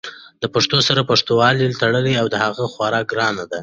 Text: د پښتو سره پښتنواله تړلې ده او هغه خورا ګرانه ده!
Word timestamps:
د 0.41 0.43
پښتو 0.53 0.77
سره 0.87 1.01
پښتنواله 1.11 1.77
تړلې 1.81 2.13
ده 2.15 2.19
او 2.21 2.25
هغه 2.43 2.65
خورا 2.73 3.01
ګرانه 3.11 3.43
ده! 3.51 3.59